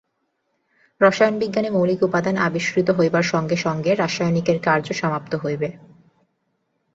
[1.01, 5.67] রসায়ন-বিজ্ঞানে মৌলিক উপাদান আবিষ্কৃত হইবার সঙ্গে সঙ্গে রাসায়নিকের কার্য সমাপ্ত হইবে।